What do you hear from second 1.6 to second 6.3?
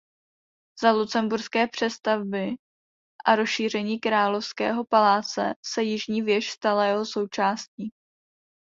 přestavby a rozšíření královského paláce se jižní